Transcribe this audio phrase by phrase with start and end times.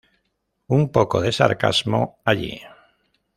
[0.67, 2.59] Un poco de sarcasmo allí.